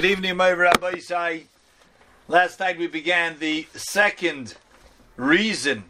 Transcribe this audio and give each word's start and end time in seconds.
Good 0.00 0.12
evening, 0.12 0.38
my 0.38 0.50
Rabbosai. 0.50 1.42
Last 2.26 2.58
night 2.58 2.78
we 2.78 2.86
began 2.86 3.38
the 3.38 3.66
second 3.74 4.54
reason 5.18 5.84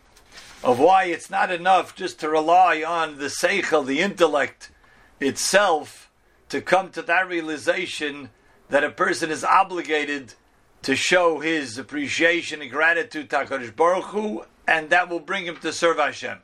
of 0.65 0.81
why 0.81 1.05
it's 1.05 1.31
not 1.31 1.53
enough 1.53 1.95
just 1.95 2.19
to 2.19 2.29
rely 2.29 2.83
on 2.83 3.19
the 3.19 3.27
seichel, 3.27 3.87
the 3.87 4.01
intellect 4.01 4.73
itself, 5.21 6.11
to 6.49 6.61
come 6.61 6.91
to 6.91 7.03
that 7.03 7.29
realization 7.29 8.31
that 8.69 8.83
a 8.83 8.91
person 8.91 9.31
is 9.31 9.45
obligated 9.45 10.35
to 10.83 10.97
show 10.97 11.39
his 11.39 11.79
appreciation 11.79 12.61
and 12.63 12.71
gratitude 12.73 13.31
to 13.31 13.37
HaKadosh 13.37 13.77
Baruch 13.77 14.07
Hu, 14.07 14.43
and 14.67 14.91
that 14.91 15.09
will 15.09 15.21
bring 15.21 15.45
him 15.45 15.59
to 15.59 15.73
serve 15.73 15.99
Hashem. 15.99 16.39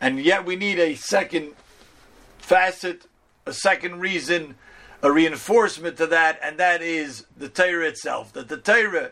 And 0.00 0.20
yet 0.20 0.46
we 0.46 0.54
need 0.54 0.78
a 0.78 0.94
second 0.94 1.54
facet, 2.38 3.06
a 3.46 3.52
second 3.52 3.98
reason, 3.98 4.54
a 5.04 5.12
reinforcement 5.12 5.98
to 5.98 6.06
that, 6.06 6.40
and 6.42 6.58
that 6.58 6.80
is 6.80 7.26
the 7.36 7.48
Torah 7.48 7.86
itself. 7.86 8.32
That 8.32 8.48
the 8.48 8.56
Torah 8.56 9.10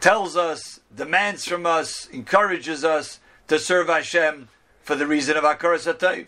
tells 0.00 0.36
us, 0.36 0.80
demands 0.94 1.46
from 1.46 1.64
us, 1.64 2.08
encourages 2.08 2.84
us 2.84 3.20
to 3.46 3.60
serve 3.60 3.86
Hashem 3.86 4.48
for 4.82 4.96
the 4.96 5.06
reason 5.06 5.36
of 5.36 5.44
Hakaras 5.44 5.90
Hatayv. 5.90 6.26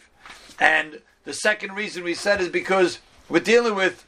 And 0.61 1.03
the 1.25 1.33
second 1.33 1.73
reason 1.73 2.05
we 2.05 2.15
said 2.15 2.41
is 2.41 2.49
because 2.49 3.01
we're 3.29 3.41
dealing 3.41 3.75
with 3.75 4.07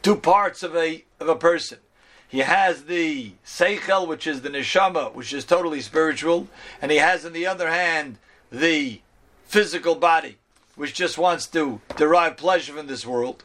two 0.00 0.16
parts 0.16 0.62
of 0.62 0.74
a 0.74 1.04
of 1.20 1.28
a 1.28 1.36
person. 1.36 1.78
He 2.26 2.38
has 2.38 2.84
the 2.84 3.32
seichel, 3.44 4.08
which 4.08 4.26
is 4.26 4.40
the 4.40 4.48
neshama, 4.48 5.12
which 5.12 5.34
is 5.34 5.44
totally 5.44 5.82
spiritual, 5.82 6.48
and 6.80 6.90
he 6.90 6.96
has, 6.96 7.26
on 7.26 7.34
the 7.34 7.46
other 7.46 7.68
hand, 7.68 8.16
the 8.50 9.02
physical 9.44 9.94
body, 9.94 10.38
which 10.76 10.94
just 10.94 11.18
wants 11.18 11.46
to 11.48 11.80
derive 11.96 12.36
pleasure 12.36 12.72
from 12.72 12.86
this 12.86 13.06
world. 13.06 13.44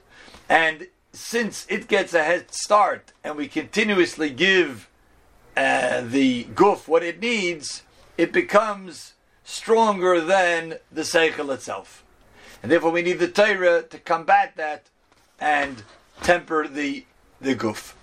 And 0.50 0.88
since 1.12 1.66
it 1.70 1.88
gets 1.88 2.14
a 2.14 2.24
head 2.24 2.54
start 2.54 3.12
and 3.24 3.36
we 3.36 3.48
continuously 3.48 4.30
give 4.30 4.90
uh, 5.56 6.02
the 6.02 6.46
guf 6.46 6.88
what 6.88 7.04
it 7.04 7.20
needs, 7.20 7.84
it 8.18 8.32
becomes 8.32 9.14
stronger 9.44 10.22
than 10.22 10.76
the 10.92 11.02
seichel 11.02 11.54
itself. 11.54 12.04
And 12.62 12.72
therefore 12.72 12.92
we 12.92 13.02
need 13.02 13.20
the 13.20 13.28
Torah 13.28 13.84
to 13.84 14.00
combat 14.00 14.56
that 14.58 14.88
and 15.40 15.84
temper 16.22 16.68
the, 16.68 17.06
the 17.40 17.56
guf. 17.56 17.94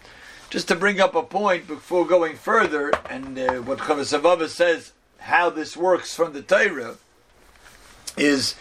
Just 0.50 0.68
to 0.68 0.76
bring 0.76 1.00
up 1.00 1.14
a 1.14 1.22
point 1.22 1.66
before 1.66 2.06
going 2.06 2.36
further, 2.36 2.92
and 3.10 3.38
uh, 3.38 3.54
what 3.56 3.78
Chavasavava 3.78 4.48
says, 4.48 4.92
how 5.18 5.50
this 5.50 5.76
works 5.76 6.14
from 6.14 6.32
the 6.32 6.42
Torah, 6.42 6.96
is 8.16 8.54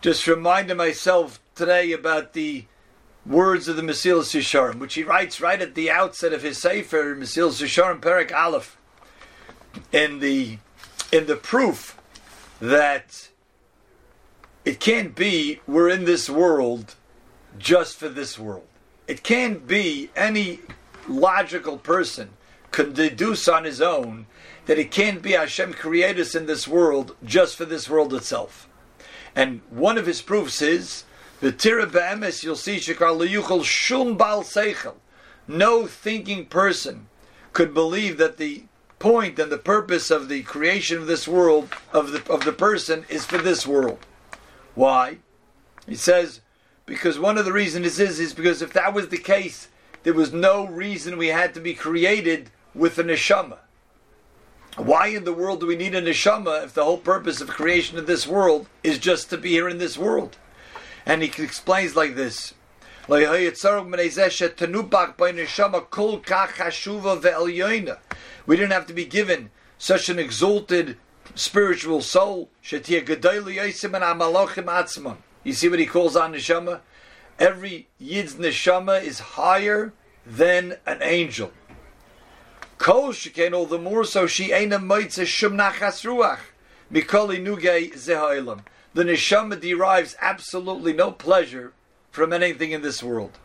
just 0.00 0.26
reminding 0.26 0.76
myself 0.76 1.40
today 1.54 1.92
about 1.92 2.32
the 2.32 2.64
words 3.26 3.68
of 3.68 3.76
the 3.76 3.82
Mesilas 3.82 4.34
Yesharim, 4.34 4.78
which 4.78 4.94
he 4.94 5.02
writes 5.02 5.40
right 5.40 5.60
at 5.60 5.74
the 5.74 5.90
outset 5.90 6.32
of 6.32 6.42
his 6.42 6.58
Sefer, 6.58 7.16
Mesilas 7.16 7.60
Yesharim 7.62 8.00
Perek 8.00 8.32
Aleph, 8.32 8.76
in 9.92 10.20
the 10.20 10.58
in 11.10 11.26
the 11.26 11.36
proof 11.36 11.98
that 12.60 13.28
it 14.64 14.80
can't 14.80 15.14
be 15.14 15.60
we're 15.66 15.88
in 15.88 16.04
this 16.04 16.28
world 16.28 16.94
just 17.58 17.96
for 17.96 18.08
this 18.08 18.38
world. 18.38 18.66
It 19.06 19.22
can't 19.22 19.66
be 19.66 20.10
any 20.14 20.60
logical 21.08 21.78
person 21.78 22.30
could 22.70 22.94
deduce 22.94 23.48
on 23.48 23.64
his 23.64 23.80
own 23.80 24.26
that 24.66 24.78
it 24.78 24.90
can't 24.90 25.22
be 25.22 25.32
Hashem 25.32 25.72
create 25.72 26.18
us 26.18 26.34
in 26.34 26.46
this 26.46 26.68
world 26.68 27.16
just 27.24 27.56
for 27.56 27.64
this 27.64 27.88
world 27.88 28.12
itself. 28.12 28.67
And 29.34 29.60
one 29.70 29.98
of 29.98 30.06
his 30.06 30.22
proofs 30.22 30.62
is 30.62 31.04
the 31.40 31.52
Tira 31.52 31.86
Be'emes, 31.86 32.42
you'll 32.42 32.56
see 32.56 32.76
Shekar 32.76 33.16
Liyuchel 33.16 33.64
Shum 33.64 34.16
Bal 34.16 34.42
Seichel. 34.42 34.94
No 35.46 35.86
thinking 35.86 36.46
person 36.46 37.06
could 37.52 37.72
believe 37.72 38.18
that 38.18 38.36
the 38.36 38.64
point 38.98 39.38
and 39.38 39.50
the 39.50 39.58
purpose 39.58 40.10
of 40.10 40.28
the 40.28 40.42
creation 40.42 40.98
of 40.98 41.06
this 41.06 41.28
world, 41.28 41.68
of 41.92 42.12
the, 42.12 42.32
of 42.32 42.44
the 42.44 42.52
person, 42.52 43.04
is 43.08 43.24
for 43.24 43.38
this 43.38 43.66
world. 43.66 44.04
Why? 44.74 45.18
He 45.86 45.94
says, 45.94 46.40
because 46.86 47.18
one 47.18 47.38
of 47.38 47.44
the 47.44 47.52
reasons 47.52 47.98
is, 47.98 48.18
is 48.18 48.34
because 48.34 48.60
if 48.60 48.72
that 48.72 48.92
was 48.92 49.08
the 49.08 49.18
case, 49.18 49.68
there 50.02 50.14
was 50.14 50.32
no 50.32 50.66
reason 50.66 51.16
we 51.16 51.28
had 51.28 51.54
to 51.54 51.60
be 51.60 51.74
created 51.74 52.50
with 52.74 52.98
a 52.98 53.04
neshama. 53.04 53.58
Why 54.76 55.08
in 55.08 55.24
the 55.24 55.32
world 55.32 55.60
do 55.60 55.66
we 55.66 55.76
need 55.76 55.94
a 55.94 56.02
neshama 56.02 56.64
if 56.64 56.74
the 56.74 56.84
whole 56.84 56.98
purpose 56.98 57.40
of 57.40 57.48
creation 57.48 57.98
of 57.98 58.06
this 58.06 58.26
world 58.26 58.68
is 58.84 58.98
just 58.98 59.30
to 59.30 59.38
be 59.38 59.50
here 59.50 59.68
in 59.68 59.78
this 59.78 59.98
world? 59.98 60.36
And 61.04 61.22
he 61.22 61.42
explains 61.42 61.96
like 61.96 62.14
this. 62.14 62.54
We 63.08 63.20
didn't 68.56 68.72
have 68.72 68.86
to 68.86 68.94
be 68.94 69.04
given 69.06 69.50
such 69.78 70.08
an 70.08 70.18
exalted 70.18 70.96
spiritual 71.34 72.02
soul. 72.02 72.50
You 72.70 72.78
see 75.52 75.68
what 75.68 75.78
he 75.78 75.86
calls 75.86 76.16
on 76.16 76.32
neshama? 76.34 76.80
Every 77.38 77.88
yid's 77.98 78.34
neshama 78.34 79.02
is 79.02 79.20
higher 79.20 79.94
than 80.26 80.76
an 80.84 80.98
angel. 81.02 81.52
Kol 82.78 83.12
shekain 83.12 83.52
all 83.52 83.66
the 83.66 83.78
more 83.78 84.04
so 84.04 84.26
she 84.26 84.52
ain't 84.52 84.70
mitzvah 84.70 85.26
shum 85.26 85.54
nachas 85.54 86.04
ruach 86.04 86.38
mikoli 86.92 87.42
nuge 87.42 87.92
zehailam. 87.94 88.60
The 88.94 89.04
neshama 89.04 89.60
derives 89.60 90.16
absolutely 90.20 90.92
no 90.92 91.12
pleasure 91.12 91.72
from 92.10 92.32
anything 92.32 92.70
in 92.70 92.82
this 92.82 93.02
world. 93.02 93.38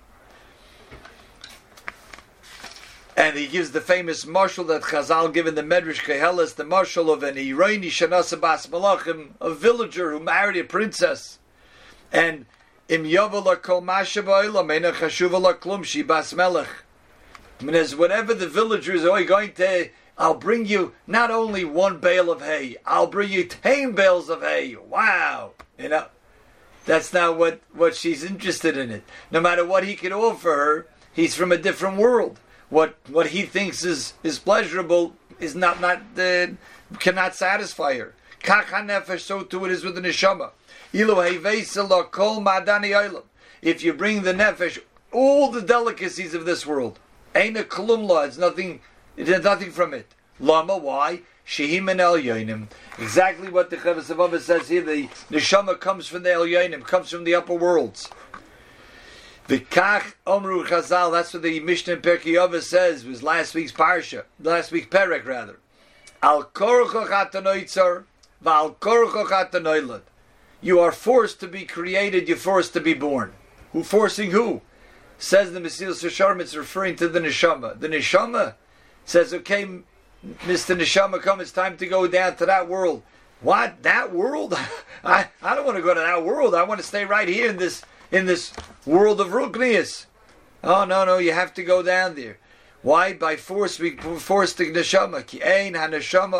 And 3.15 3.37
he 3.37 3.45
gives 3.47 3.71
the 3.71 3.81
famous 3.81 4.25
mashal 4.25 4.67
that 4.67 4.83
Chazal 4.83 5.31
given 5.31 5.53
the 5.53 5.61
Medrash 5.61 6.01
Koheles, 6.01 6.55
the 6.55 6.63
mashal 6.63 7.13
of 7.13 7.21
an 7.21 7.35
Irani 7.35 7.85
Shanasa 7.85 8.39
Bas 8.39 8.65
Malachim, 8.67 9.33
a 9.39 9.53
villager 9.53 10.11
who 10.11 10.19
married 10.19 10.57
a 10.57 10.63
princess. 10.63 11.37
And 12.11 12.47
Im 12.87 13.03
Yovala 13.03 13.61
Kol 13.61 13.83
Mashabayla 13.83 14.65
Mena 14.65 14.91
Chashuvala 14.91 15.53
Klumshi 15.55 16.05
Bas 16.05 16.33
Melech. 16.33 16.67
Means 17.63 17.95
whatever 17.95 18.33
the 18.33 18.47
villagers 18.47 19.05
are 19.05 19.23
going 19.23 19.53
to, 19.53 19.89
I'll 20.17 20.33
bring 20.35 20.65
you 20.65 20.93
not 21.07 21.31
only 21.31 21.63
one 21.63 21.99
bale 21.99 22.29
of 22.29 22.41
hay, 22.41 22.75
I'll 22.85 23.07
bring 23.07 23.31
you 23.31 23.45
ten 23.45 23.93
bales 23.93 24.29
of 24.29 24.41
hay. 24.41 24.75
Wow, 24.75 25.51
you 25.79 25.87
know, 25.89 26.07
that's 26.85 27.13
not 27.13 27.37
what 27.37 27.61
what 27.73 27.95
she's 27.95 28.23
interested 28.23 28.75
in 28.77 28.91
it. 28.91 29.03
No 29.31 29.39
matter 29.39 29.65
what 29.65 29.85
he 29.85 29.95
can 29.95 30.11
offer 30.11 30.49
her, 30.49 30.87
he's 31.13 31.35
from 31.35 31.51
a 31.53 31.57
different 31.57 31.97
world. 31.97 32.37
What 32.69 32.97
what 33.07 33.27
he 33.27 33.43
thinks 33.43 33.85
is 33.85 34.13
is 34.23 34.39
pleasurable 34.39 35.15
is 35.39 35.55
not 35.55 35.79
not 35.79 36.01
uh, 36.17 36.47
cannot 36.99 37.33
satisfy 37.33 37.97
her. 37.97 38.13
Nefesh, 38.43 39.21
so 39.21 39.41
too 39.43 39.63
it 39.65 39.71
is 39.71 39.85
with 39.85 39.95
the 39.95 40.01
neshama. 40.01 40.51
If 43.61 43.83
you 43.83 43.93
bring 43.93 44.21
the 44.23 44.33
nefesh, 44.33 44.79
all 45.11 45.49
the 45.49 45.61
delicacies 45.61 46.33
of 46.33 46.45
this 46.45 46.65
world, 46.65 46.99
ain't 47.35 47.57
a 47.57 47.63
kolumla. 47.63 48.27
It's 48.27 48.37
nothing. 48.37 48.81
There's 49.15 49.43
nothing 49.43 49.71
from 49.71 49.93
it. 49.93 50.13
Lama, 50.39 50.77
why? 50.77 51.21
Shehim 51.45 51.91
and 51.91 52.01
El 52.01 52.17
Yoinim. 52.17 52.67
Exactly 52.97 53.49
what 53.49 53.69
the 53.69 53.77
Chavasavava 53.77 54.39
says 54.39 54.69
here. 54.69 54.81
The 54.81 55.07
neshama 55.29 55.79
comes 55.79 56.07
from 56.07 56.23
the 56.23 56.33
El 56.33 56.45
Yoinim, 56.45 56.83
comes 56.83 57.09
from 57.09 57.23
the 57.23 57.35
upper 57.35 57.53
worlds. 57.53 58.09
The 59.47 59.59
Kach 59.59 60.13
Omru 60.25 60.65
Chazal. 60.65 61.11
That's 61.11 61.33
what 61.33 61.43
the 61.43 61.59
Mishnah 61.59 61.97
Perkei 61.97 62.61
says. 62.61 63.05
Was 63.05 63.21
last 63.21 63.53
week's 63.53 63.73
parsha, 63.73 64.23
last 64.39 64.71
week's 64.71 64.87
perek 64.87 65.25
rather. 65.25 65.59
Al 66.21 66.45
korcho 66.45 67.05
chatanoitzar, 67.05 68.05
val 68.41 68.75
korcho 68.75 69.25
chatanoilad. 69.25 70.03
You 70.61 70.79
are 70.79 70.93
forced 70.93 71.41
to 71.41 71.47
be 71.47 71.65
created. 71.65 72.29
You're 72.29 72.37
forced 72.37 72.71
to 72.73 72.79
be 72.79 72.93
born. 72.93 73.33
Who 73.73 73.83
forcing 73.83 74.31
who? 74.31 74.61
Says 75.17 75.53
the 75.53 75.59
Mesilas 75.59 76.03
Yesharim. 76.03 76.41
It's 76.41 76.55
referring 76.55 76.95
to 76.97 77.07
the 77.07 77.19
neshama. 77.19 77.79
The 77.79 77.89
neshama 77.89 78.55
says, 79.05 79.33
"Okay, 79.33 79.65
Mister 80.45 80.75
Neshama, 80.75 81.21
come. 81.21 81.41
It's 81.41 81.51
time 81.51 81.77
to 81.77 81.85
go 81.85 82.07
down 82.07 82.35
to 82.37 82.45
that 82.45 82.67
world." 82.67 83.03
What 83.43 83.83
that 83.83 84.13
world? 84.13 84.53
I, 85.03 85.27
I 85.41 85.53
don't 85.53 85.65
want 85.65 85.77
to 85.77 85.83
go 85.83 85.93
to 85.93 85.99
that 85.99 86.23
world. 86.23 86.55
I 86.55 86.63
want 86.63 86.79
to 86.79 86.87
stay 86.87 87.03
right 87.03 87.27
here 87.27 87.49
in 87.49 87.57
this 87.57 87.83
in 88.11 88.25
this 88.25 88.53
world 88.85 89.19
of 89.19 89.27
ruchniyus. 89.29 90.05
Oh 90.63 90.85
no 90.85 91.03
no, 91.03 91.17
you 91.17 91.33
have 91.33 91.53
to 91.55 91.63
go 91.63 91.83
down 91.83 92.15
there. 92.15 92.37
Why? 92.81 93.13
By 93.13 93.35
force 93.35 93.79
we 93.79 93.97
force 93.97 94.53
the 94.53 94.71
neshama. 94.71 95.25
Ki 95.27 95.43
ein 95.43 95.73
haneshama. 95.73 96.39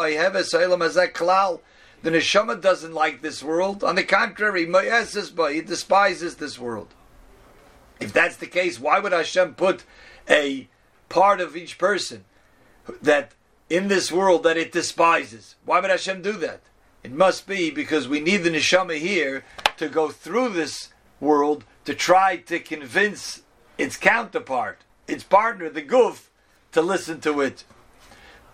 The 2.04 2.10
neshama 2.10 2.62
doesn't 2.62 2.94
like 2.94 3.22
this 3.22 3.44
world. 3.44 3.84
On 3.84 3.96
the 3.96 4.04
contrary, 4.04 4.66
he 4.66 5.62
despises 5.62 6.36
this 6.36 6.60
world. 6.60 6.94
If 8.04 8.12
that's 8.12 8.36
the 8.36 8.48
case, 8.48 8.80
why 8.80 9.00
would 9.00 9.14
Hashem 9.14 9.56
put 9.56 9.86
a 10.30 10.68
part 11.08 11.40
of 11.40 11.56
each 11.56 11.78
person 11.78 12.26
that 13.02 13.32
in 13.70 13.88
this 13.88 14.12
world 14.12 14.44
that 14.44 14.58
it 14.58 14.74
despises? 14.74 15.56
Why 15.64 15.80
would 15.80 15.90
Hashem 15.90 16.22
do 16.22 16.34
that? 16.34 16.62
It 17.02 17.12
must 17.12 17.48
be 17.48 17.72
because 17.72 18.08
we 18.08 18.20
need 18.20 18.44
the 18.44 18.50
neshama 18.50 18.98
here 18.98 19.46
to 19.78 19.88
go 19.88 20.10
through 20.10 20.50
this 20.50 20.90
world 21.22 21.64
to 21.86 21.94
try 21.94 22.38
to 22.38 22.60
convince 22.60 23.44
its 23.78 23.96
counterpart, 23.96 24.80
its 25.08 25.24
partner, 25.24 25.70
the 25.70 25.82
guf, 25.82 26.28
to 26.74 26.82
listen 26.82 27.22
to 27.22 27.40
it. 27.40 27.64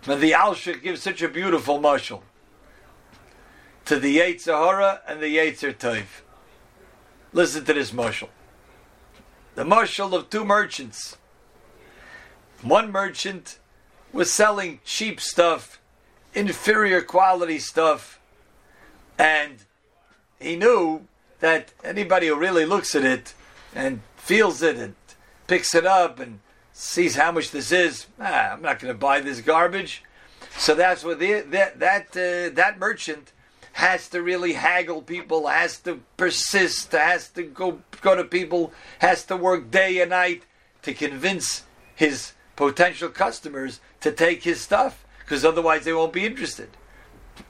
And 0.06 0.22
the 0.22 0.32
Alshich 0.32 0.84
gives 0.84 1.02
such 1.02 1.24
a 1.24 1.28
beautiful 1.28 1.80
mushal 1.80 2.22
to 3.86 4.00
the 4.00 4.18
Yetzer 4.18 4.54
Hara 4.54 5.02
and 5.08 5.20
the 5.20 5.38
Yetzer 5.38 5.74
Tov. 5.76 6.06
Listen 7.34 7.66
to 7.66 7.74
this 7.74 7.92
mushal. 7.92 8.30
The 9.60 9.66
mashal 9.66 10.14
of 10.14 10.30
two 10.30 10.46
merchants. 10.46 11.18
One 12.62 12.94
merchant 12.94 13.60
was 14.14 14.32
selling 14.32 14.80
cheap 14.86 15.20
stuff, 15.20 15.82
inferior 16.34 17.02
quality 17.02 17.60
stuff, 17.60 18.22
and 19.18 19.66
he 20.40 20.56
knew 20.56 21.02
that 21.42 21.74
anybody 21.84 22.28
who 22.28 22.36
really 22.36 22.66
looks 22.66 22.96
at 22.96 23.04
it 23.04 23.34
and 23.76 24.00
feels 24.16 24.62
it 24.62 24.78
and 24.78 24.96
picks 25.48 25.76
it 25.76 25.86
up 25.86 26.22
and 26.22 26.40
sees 26.72 27.18
how 27.18 27.34
much 27.34 27.52
this 27.52 27.74
is, 27.74 28.06
ah, 28.18 28.54
I'm 28.54 28.62
not 28.62 28.80
going 28.80 28.94
to 28.94 28.98
buy 28.98 29.20
this 29.20 29.42
garbage. 29.42 30.04
So 30.56 30.74
that's 30.74 31.04
what 31.04 31.20
the, 31.20 31.42
that 31.42 31.80
that 31.82 32.08
uh, 32.12 32.56
that 32.56 32.80
merchant 32.80 33.34
has 33.80 34.10
to 34.10 34.22
really 34.22 34.52
haggle 34.54 35.02
people, 35.02 35.48
has 35.48 35.80
to 35.80 36.02
persist, 36.18 36.92
has 36.92 37.30
to 37.30 37.44
go 37.44 37.80
go 38.02 38.14
to 38.14 38.26
people, 38.26 38.74
has 39.00 39.24
to 39.24 39.38
work 39.38 39.72
day 39.72 40.02
and 40.02 40.10
night 40.10 40.44
to 40.82 40.94
convince 40.94 41.64
his 41.96 42.34
potential 42.58 43.08
customers 43.08 43.80
to 44.02 44.12
take 44.12 44.44
his 44.44 44.60
stuff 44.60 45.06
because 45.20 45.46
otherwise 45.46 45.86
they 45.86 45.94
won't 45.94 46.12
be 46.12 46.26
interested. 46.26 46.70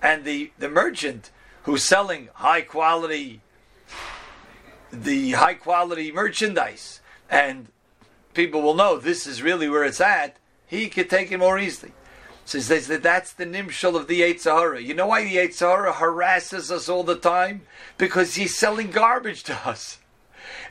And 0.03 0.23
the 0.23 0.51
the 0.59 0.69
merchant 0.69 1.31
who's 1.63 1.83
selling 1.83 2.29
high 2.35 2.61
quality 2.61 3.41
the 4.93 5.31
high 5.31 5.55
quality 5.55 6.11
merchandise 6.11 7.01
and 7.27 7.69
people 8.35 8.61
will 8.61 8.75
know 8.75 8.97
this 8.97 9.25
is 9.25 9.41
really 9.41 9.67
where 9.67 9.83
it's 9.83 9.99
at, 9.99 10.37
he 10.67 10.89
could 10.89 11.09
take 11.09 11.31
it 11.31 11.39
more 11.39 11.57
easily. 11.57 11.91
So 12.49 12.57
says 12.57 12.87
that 12.87 13.03
that's 13.03 13.31
the 13.31 13.45
nimshal 13.45 13.95
of 13.95 14.07
the 14.07 14.21
Yetzer 14.21 14.57
Hara. 14.57 14.81
You 14.81 14.95
know 14.95 15.05
why 15.05 15.23
the 15.23 15.35
Yetzer 15.35 15.69
Hara 15.69 15.93
harasses 15.93 16.71
us 16.71 16.89
all 16.89 17.03
the 17.03 17.15
time? 17.15 17.61
Because 17.99 18.33
he's 18.33 18.57
selling 18.57 18.89
garbage 18.89 19.43
to 19.43 19.69
us. 19.69 19.99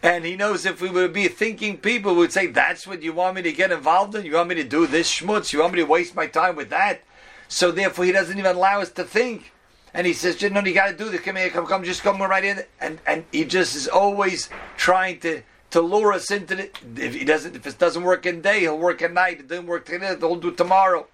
And 0.03 0.25
he 0.25 0.35
knows 0.35 0.67
if 0.67 0.81
we 0.81 0.91
would 0.91 1.13
be 1.13 1.29
thinking 1.29 1.77
people 1.77 2.17
would 2.17 2.33
say, 2.33 2.49
That's 2.49 2.85
what 2.85 3.05
you 3.05 3.13
want 3.13 3.37
me 3.37 3.43
to 3.43 3.53
get 3.53 3.71
involved 3.71 4.17
in? 4.17 4.27
You 4.27 4.35
want 4.35 4.49
me 4.49 4.57
to 4.57 4.65
do 4.65 4.89
this 4.89 5.09
schmutz? 5.09 5.53
You 5.53 5.61
want 5.61 5.75
me 5.75 5.79
to 5.79 5.87
waste 5.87 6.17
my 6.17 6.27
time 6.27 6.57
with 6.57 6.69
that? 6.71 7.03
So 7.47 7.71
therefore 7.71 8.07
he 8.07 8.11
doesn't 8.11 8.37
even 8.37 8.57
allow 8.57 8.81
us 8.81 8.91
to 8.91 9.05
think. 9.05 9.53
And 9.95 10.05
he 10.05 10.15
says, 10.15 10.43
no, 10.43 10.61
you 10.63 10.75
got 10.75 10.89
to 10.89 10.97
do 10.97 11.11
this. 11.11 11.21
Come 11.21 11.37
here, 11.37 11.49
come, 11.49 11.65
come, 11.65 11.85
just 11.85 12.03
come 12.03 12.21
right 12.21 12.45
in. 12.45 12.65
And 12.81 12.99
and 13.07 13.25
he 13.31 13.45
just 13.45 13.77
is 13.77 13.87
always 13.87 14.49
trying 14.77 15.21
to 15.21 15.43
to 15.71 15.81
lure 15.81 16.13
us 16.13 16.33
into 16.33 16.59
it. 16.59 16.77
If 16.97 17.15
he 17.15 17.25
doesn't, 17.25 17.55
if 17.55 17.65
it 17.69 17.79
doesn't 17.79 18.03
work 18.03 18.27
in 18.27 18.41
day, 18.41 18.63
he'll 18.63 18.77
work 18.77 19.01
at 19.01 19.13
night. 19.13 19.39
It 19.39 19.47
doesn't 19.47 19.69
work 19.69 19.87
today, 19.87 20.17
he'll 20.19 20.35
do 20.35 20.49
it 20.49 20.57
tomorrow. 20.57 21.07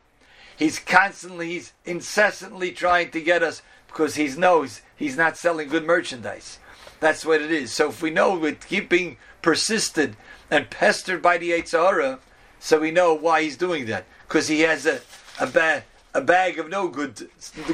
He's 0.57 0.79
constantly, 0.79 1.51
he's 1.53 1.73
incessantly 1.85 2.73
trying 2.73 3.11
to 3.11 3.21
get 3.21 3.43
us 3.43 3.63
because 3.89 4.15
he 4.15 4.29
knows 4.29 4.83
he's 4.97 5.17
not 5.17 5.37
selling 5.37 5.69
good 5.69 5.85
merchandise. 5.85 6.59
That's 7.01 7.25
what 7.25 7.43
it 7.43 7.51
is. 7.51 7.73
So 7.73 7.91
if 7.91 8.03
we 8.03 8.11
know 8.11 8.39
we 8.39 8.53
keep 8.53 8.89
being 8.89 9.17
persisted 9.43 10.17
and 10.51 10.71
pestered 10.71 11.23
by 11.23 11.39
the 11.39 11.51
Yetzer 11.51 11.85
Hara, 11.85 12.19
so 12.61 12.81
we 12.81 12.91
know 12.91 13.15
why 13.15 13.43
he's 13.43 13.57
doing 13.57 13.87
that 13.87 14.07
because 14.27 14.49
he 14.49 14.61
has 14.61 14.87
a 14.87 15.01
a 15.41 15.47
bag 15.47 15.83
a 16.15 16.21
bag 16.21 16.59
of 16.59 16.69
no 16.69 16.89
good 16.89 17.29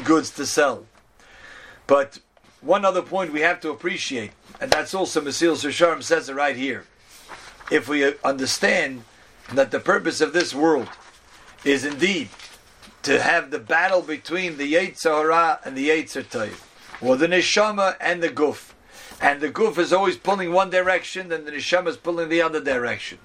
goods 0.04 0.30
to 0.30 0.46
sell. 0.46 0.86
But 1.86 2.18
one 2.60 2.84
other 2.84 3.02
point 3.02 3.32
we 3.32 3.42
have 3.42 3.60
to 3.60 3.70
appreciate, 3.70 4.32
and 4.60 4.70
that's 4.70 4.94
also 4.94 5.20
Mesilas 5.20 5.64
Yesharim 5.64 6.02
says 6.02 6.28
it 6.28 6.34
right 6.34 6.56
here. 6.56 6.84
If 7.70 7.88
we 7.88 8.14
understand 8.24 9.04
that 9.52 9.70
the 9.70 9.80
purpose 9.80 10.20
of 10.20 10.32
this 10.32 10.54
world 10.54 10.88
is 11.64 11.84
indeed 11.84 12.30
to 13.02 13.20
have 13.20 13.50
the 13.50 13.58
battle 13.58 14.02
between 14.02 14.56
the 14.56 14.74
Yetzer 14.74 15.10
Hara 15.10 15.60
and 15.64 15.76
the 15.76 15.88
Yetzir 15.88 16.52
or 17.00 17.16
the 17.16 17.26
Neshama 17.26 17.96
and 18.00 18.22
the 18.22 18.28
Guf. 18.28 18.72
And 19.20 19.40
the 19.40 19.50
Guf 19.50 19.78
is 19.78 19.92
always 19.92 20.16
pulling 20.16 20.52
one 20.52 20.70
direction, 20.70 21.32
and 21.32 21.46
the 21.46 21.52
Neshama 21.52 21.88
is 21.88 21.96
pulling 21.96 22.28
the 22.28 22.42
other 22.42 22.60
direction. 22.62 23.18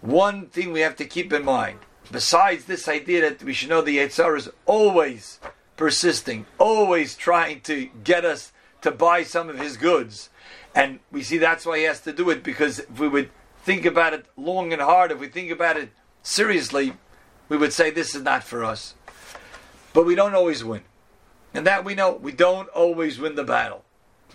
One 0.00 0.46
thing 0.46 0.72
we 0.72 0.80
have 0.80 0.96
to 0.96 1.04
keep 1.04 1.32
in 1.32 1.44
mind, 1.44 1.78
besides 2.10 2.64
this 2.64 2.88
idea 2.88 3.20
that 3.22 3.42
we 3.42 3.52
should 3.52 3.70
know 3.70 3.82
the 3.82 3.98
Yetzer 3.98 4.24
Hara 4.24 4.38
is 4.38 4.50
always 4.66 5.40
persisting, 5.76 6.46
always 6.58 7.16
trying 7.16 7.60
to 7.62 7.88
get 8.04 8.24
us 8.24 8.52
to 8.82 8.90
buy 8.90 9.22
some 9.22 9.48
of 9.48 9.58
his 9.58 9.76
goods. 9.76 10.30
And 10.74 11.00
we 11.10 11.22
see 11.22 11.38
that's 11.38 11.64
why 11.64 11.78
he 11.78 11.84
has 11.84 12.00
to 12.02 12.12
do 12.12 12.30
it, 12.30 12.42
because 12.42 12.80
if 12.80 12.98
we 12.98 13.08
would 13.08 13.30
think 13.62 13.84
about 13.84 14.12
it 14.12 14.26
long 14.36 14.72
and 14.72 14.82
hard, 14.82 15.10
if 15.10 15.18
we 15.18 15.28
think 15.28 15.50
about 15.50 15.76
it 15.76 15.90
seriously, 16.22 16.94
we 17.54 17.60
would 17.60 17.72
say 17.72 17.88
this 17.88 18.16
is 18.16 18.22
not 18.22 18.42
for 18.42 18.64
us. 18.64 18.94
But 19.92 20.04
we 20.04 20.16
don't 20.16 20.34
always 20.34 20.64
win. 20.64 20.82
And 21.54 21.64
that 21.68 21.84
we 21.84 21.94
know, 21.94 22.14
we 22.14 22.32
don't 22.32 22.68
always 22.70 23.20
win 23.20 23.36
the 23.36 23.44
battle. 23.44 23.84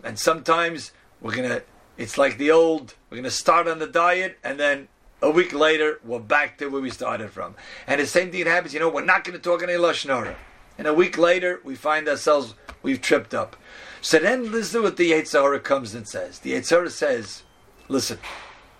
And 0.06 0.18
sometimes 0.18 0.94
we're 1.19 1.36
going 1.36 1.50
to, 1.50 1.62
it's 1.98 2.18
like 2.18 2.38
the 2.38 2.50
old, 2.50 2.95
we're 3.10 3.18
going 3.18 3.25
to 3.25 3.30
start 3.30 3.68
on 3.68 3.80
the 3.80 3.88
diet 3.88 4.38
and 4.42 4.57
then 4.57 4.88
a 5.21 5.30
week 5.30 5.51
later 5.51 6.00
we're 6.06 6.19
back 6.19 6.57
to 6.60 6.68
where 6.68 6.81
we 6.81 6.89
started 6.89 7.30
from. 7.31 7.56
And 7.88 8.00
the 8.00 8.07
same 8.07 8.31
thing 8.31 8.45
happens, 8.45 8.74
you 8.74 8.80
know, 8.80 8.88
we're 8.88 9.04
not 9.04 9.25
going 9.25 9.38
to 9.38 9.44
talk 9.44 9.62
any 9.62 9.74
Lashon 9.74 10.33
and 10.77 10.88
a 10.88 10.94
week 10.94 11.18
later, 11.18 11.60
we 11.65 11.75
find 11.75 12.07
ourselves, 12.07 12.54
we've 12.83 13.01
tripped 13.01 13.33
up. 13.33 13.57
So 14.00 14.18
then 14.19 14.50
listen 14.50 14.80
to 14.80 14.86
what 14.86 14.95
the 14.95 15.12
Yetzer 15.12 15.42
Hara 15.42 15.60
comes 15.60 15.94
and 15.94 16.07
says. 16.07 16.39
The 16.39 16.54
Yetzer 16.54 16.69
Hara 16.69 16.89
says, 16.89 17.44
listen, 17.89 18.18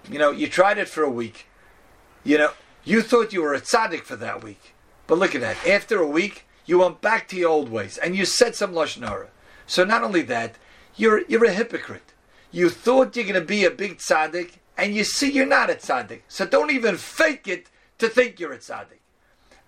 you 0.10 0.18
know, 0.18 0.32
you 0.32 0.48
tried 0.48 0.78
it 0.78 0.88
for 0.88 1.04
a 1.04 1.10
week. 1.10 1.46
You 2.24 2.38
know, 2.38 2.52
you 2.84 3.02
thought 3.02 3.34
you 3.34 3.42
were 3.42 3.54
a 3.54 3.62
tzaddik 3.62 4.04
for 4.04 4.16
that 4.16 4.44
week. 4.44 4.74
But 5.08 5.18
look 5.18 5.36
at 5.36 5.42
that. 5.42 5.58
After 5.68 6.00
a 6.00 6.08
week, 6.08 6.46
you 6.66 6.80
went 6.80 7.02
back 7.02 7.28
to 7.30 7.36
your 7.36 7.50
old 7.50 7.70
ways 7.70 7.98
and 7.98 8.16
you 8.16 8.26
said 8.26 8.56
some 8.56 8.74
Lashon 8.74 9.28
So 9.66 9.84
not 9.84 10.04
only 10.04 10.22
that, 10.24 10.56
you're, 10.96 11.24
you're 11.28 11.46
a 11.46 11.52
hypocrite. 11.52 12.14
You 12.52 12.70
thought 12.70 13.16
you're 13.16 13.26
going 13.26 13.36
to 13.36 13.42
be 13.42 13.66
a 13.66 13.72
big 13.72 13.98
tzaddik 13.98 14.54
and 14.78 14.96
you 14.96 15.04
see 15.04 15.32
you're 15.32 15.46
not 15.46 15.70
a 15.70 15.74
tzaddik. 15.74 16.22
So 16.28 16.46
don't 16.46 16.72
even 16.72 16.98
fake 16.98 17.48
it 17.48 17.70
to 17.98 18.08
think 18.08 18.40
you're 18.40 18.54
a 18.54 18.58
tzaddik. 18.58 19.00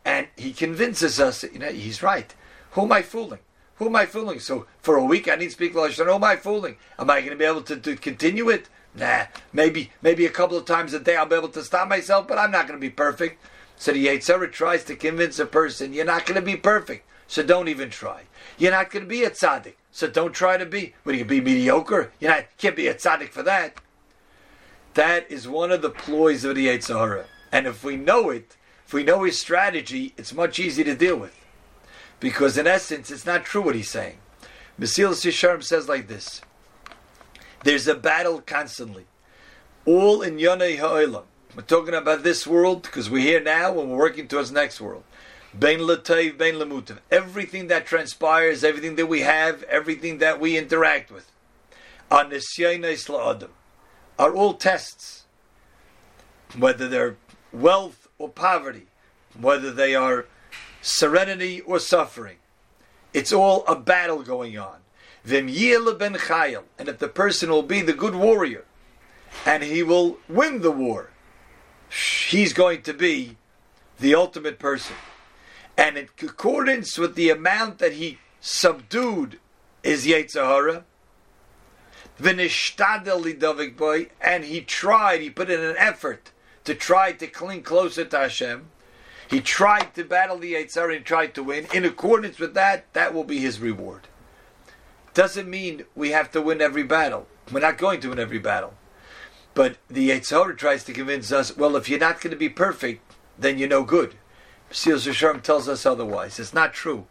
And 0.06 0.28
he 0.36 0.54
convinces 0.54 1.20
us, 1.20 1.44
you 1.44 1.60
know, 1.60 1.70
he's 1.70 2.02
right. 2.02 2.34
Who 2.72 2.84
am 2.84 2.92
I 2.92 3.02
fooling? 3.02 3.40
Who 3.76 3.88
am 3.88 3.96
I 3.96 4.06
fooling? 4.06 4.40
So 4.40 4.68
for 4.80 4.96
a 4.96 5.04
week 5.04 5.28
I 5.28 5.36
need 5.36 5.48
to 5.48 5.52
speak 5.52 5.74
Lashon. 5.74 6.06
Who 6.06 6.14
am 6.14 6.24
I 6.24 6.36
fooling? 6.36 6.78
Am 7.00 7.10
I 7.10 7.20
going 7.22 7.32
to 7.32 7.36
be 7.36 7.46
able 7.46 7.64
to, 7.64 7.78
to 7.78 7.96
continue 7.96 8.50
it? 8.50 8.70
Nah. 8.96 9.26
Maybe 9.54 9.92
maybe 10.02 10.26
a 10.26 10.30
couple 10.30 10.58
of 10.58 10.66
times 10.66 10.94
a 10.94 11.00
day 11.00 11.16
I'll 11.16 11.26
be 11.26 11.36
able 11.36 11.50
to 11.50 11.64
stop 11.64 11.88
myself, 11.88 12.28
but 12.28 12.38
I'm 12.38 12.52
not 12.52 12.68
going 12.68 12.80
to 12.80 12.86
be 12.86 12.90
perfect. 12.90 13.42
So 13.78 13.92
the 13.94 14.08
Yetzer 14.08 14.36
Hara 14.36 14.52
tries 14.52 14.84
to 14.86 14.96
convince 14.96 15.40
a 15.40 15.46
person, 15.46 15.94
you're 15.94 16.06
not 16.06 16.26
going 16.26 16.40
to 16.40 16.46
be 16.46 16.56
perfect, 16.56 17.04
so 17.28 17.42
don't 17.42 17.68
even 17.68 17.90
try. 17.90 18.24
You're 18.58 18.72
not 18.72 18.92
going 18.92 19.06
to 19.06 19.10
be 19.10 19.24
a 19.24 19.32
tzaddik, 19.32 19.74
so 19.92 20.08
don't 20.08 20.34
try 20.34 20.58
to 20.58 20.68
be. 20.68 20.94
What, 21.02 21.16
you 21.16 21.26
be 21.26 21.42
mediocre? 21.42 22.12
You 22.20 22.32
can't 22.60 22.76
be 22.76 22.88
a 22.88 22.94
tzaddik 22.94 23.30
for 23.30 23.42
that. 23.42 23.82
That 24.94 25.32
is 25.32 25.48
one 25.48 25.72
of 25.72 25.82
the 25.82 25.90
ploys 25.90 26.44
of 26.44 26.56
the 26.56 26.68
Yetzer 26.68 27.00
Hara. 27.00 27.26
And 27.52 27.66
if 27.66 27.84
we 27.84 27.96
know 27.96 28.30
it, 28.30 28.56
if 28.86 28.94
we 28.94 29.04
know 29.04 29.24
his 29.24 29.40
strategy, 29.42 30.14
it's 30.18 30.34
much 30.34 30.60
easier 30.60 30.86
to 30.86 30.96
deal 30.96 31.16
with. 31.16 31.36
Because 32.20 32.58
in 32.58 32.68
essence, 32.68 33.10
it's 33.10 33.26
not 33.26 33.46
true 33.46 33.62
what 33.62 33.74
he's 33.74 33.90
saying. 33.90 34.18
Mesilas 34.80 35.26
Yesharim 35.26 35.64
says 35.64 35.90
like 35.90 36.08
this 36.08 36.42
There's 37.64 37.88
a 37.88 37.96
battle 37.96 38.42
constantly. 38.42 39.06
All 39.86 40.22
in 40.22 40.38
Yonei 40.38 40.78
Ha'olam. 40.78 41.24
We're 41.56 41.64
talking 41.64 41.94
about 41.94 42.24
this 42.24 42.48
world 42.48 42.84
because 42.84 43.10
we're 43.10 43.22
here 43.22 43.42
now 43.42 43.78
and 43.80 43.92
we're 43.92 43.98
working 43.98 44.28
towards 44.28 44.52
next 44.52 44.80
world. 44.80 45.04
Bein 45.58 45.80
Latayv, 45.80 46.38
Bein 46.38 46.56
Lamutav. 46.56 47.00
Everything 47.12 47.68
that 47.68 47.86
transpires, 47.86 48.64
everything 48.64 48.96
that 48.96 49.08
we 49.08 49.22
have, 49.22 49.64
everything 49.64 50.20
that 50.20 50.40
we 50.40 50.58
interact 50.58 51.12
with. 51.12 51.30
Are 52.10 52.28
all 54.34 54.54
tests. 54.54 55.26
Whether 56.58 56.88
they're 56.88 57.18
wealth 57.52 58.08
or 58.18 58.30
poverty, 58.30 58.88
whether 59.40 59.72
they 59.72 59.94
are 59.96 60.26
serenity 60.82 61.62
or 61.62 61.80
suffering. 61.80 62.38
It's 63.14 63.34
all 63.34 63.66
a 63.66 63.76
battle 63.76 64.24
going 64.24 64.58
on. 64.58 64.78
Ben 65.26 65.48
chayil, 65.48 66.64
and 66.80 66.90
if 66.90 67.00
the 67.00 67.08
person 67.08 67.50
will 67.50 67.64
be 67.64 67.82
the 67.82 67.94
good 67.94 68.16
warrior, 68.16 68.66
and 69.46 69.64
he 69.64 69.84
will 69.84 70.18
win 70.28 70.62
the 70.62 70.72
war, 70.72 71.12
he's 71.90 72.54
going 72.54 72.82
to 72.84 72.94
be 72.94 73.38
the 74.00 74.16
ultimate 74.16 74.60
person. 74.60 74.96
And 75.78 75.98
in 75.98 76.10
accordance 76.22 76.98
with 76.98 77.16
the 77.16 77.30
amount 77.30 77.80
that 77.80 77.94
he 77.94 78.20
subdued 78.40 79.40
his 79.84 80.06
Yetzer 80.06 80.46
Hara, 80.46 80.86
and 84.22 84.44
he 84.44 84.62
tried, 84.62 85.22
he 85.22 85.30
put 85.30 85.50
in 85.50 85.60
an 85.60 85.76
effort 85.78 86.32
to 86.64 86.76
try 86.76 87.12
to 87.14 87.28
cling 87.28 87.64
closer 87.64 88.06
to 88.06 88.18
Hashem. 88.18 88.68
He 89.30 89.40
tried 89.40 89.96
to 89.96 90.04
battle 90.04 90.38
the 90.38 90.54
Yitzhar 90.54 90.96
and 90.96 91.06
tried 91.06 91.34
to 91.36 91.44
win. 91.44 91.66
In 91.74 91.86
accordance 91.86 92.38
with 92.38 92.54
that, 92.54 92.94
that 92.94 93.14
will 93.14 93.24
be 93.24 93.40
his 93.40 93.60
reward. 93.60 94.08
Doesn't 95.14 95.50
mean 95.50 95.84
we 95.96 96.12
have 96.12 96.32
to 96.32 96.42
win 96.42 96.62
every 96.62 96.84
battle. 96.84 97.28
We're 97.52 97.60
not 97.60 97.78
going 97.78 98.00
to 98.02 98.10
win 98.10 98.20
every 98.20 98.40
battle. 98.40 98.74
But 99.54 99.78
the 99.90 100.10
Yitzhak 100.10 100.58
tries 100.58 100.86
to 100.86 100.94
convince 100.94 101.32
us, 101.32 101.58
well, 101.58 101.76
if 101.76 101.90
you're 101.90 102.00
not 102.00 102.22
going 102.22 102.32
to 102.32 102.38
be 102.38 102.50
perfect, 102.50 103.02
then 103.38 103.58
you're 103.58 103.68
no 103.68 103.84
good. 103.84 104.16
Seals 104.70 105.06
Sharm 105.06 105.42
tells 105.42 105.68
us 105.68 105.86
otherwise. 105.86 106.40
It's 106.40 106.54
not 106.54 106.74
true. 106.74 107.08